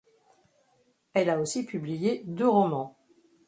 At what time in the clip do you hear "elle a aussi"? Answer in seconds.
1.13-1.63